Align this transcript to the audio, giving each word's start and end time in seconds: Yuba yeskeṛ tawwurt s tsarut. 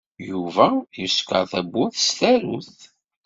Yuba 0.29 0.67
yeskeṛ 1.01 1.43
tawwurt 1.51 1.95
s 2.05 2.07
tsarut. 2.09 2.79